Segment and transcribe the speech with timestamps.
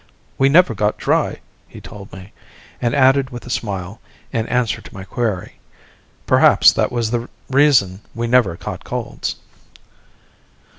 [0.39, 2.33] "We never got dry," he told me;
[2.81, 4.01] and added with a smile,
[4.33, 5.59] in answer to my query:
[6.25, 9.35] "Perhaps that was the reason we never caught colds."